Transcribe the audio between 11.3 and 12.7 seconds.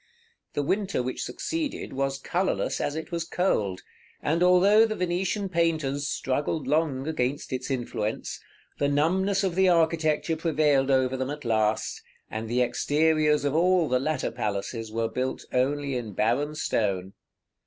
last, and the